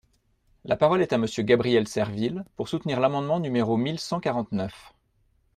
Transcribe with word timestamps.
La 0.65 0.75
parole 0.75 1.03
est 1.03 1.13
à 1.13 1.19
Monsieur 1.19 1.43
Gabriel 1.43 1.87
Serville, 1.87 2.43
pour 2.55 2.67
soutenir 2.69 2.99
l’amendement 2.99 3.39
numéro 3.39 3.77
mille 3.77 3.99
cent 3.99 4.19
quarante-neuf. 4.19 4.95